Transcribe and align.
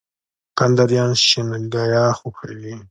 کندهاريان 0.57 1.11
شينګياه 1.27 2.11
خوښوي 2.19 2.73